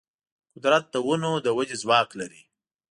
[0.55, 2.41] قدرت د ونو د ودې ځواک لري.